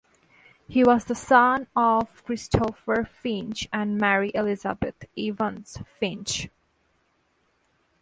He 0.67 0.83
was 0.83 1.05
the 1.05 1.13
son 1.13 1.67
of 1.75 2.23
Christopher 2.25 3.03
Finch 3.03 3.67
and 3.71 3.99
Mary 3.99 4.31
Elizabeth 4.33 5.05
(Evans) 5.15 5.77
Finch. 5.99 6.49